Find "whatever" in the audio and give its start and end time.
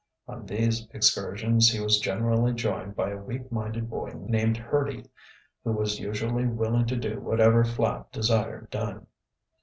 7.19-7.63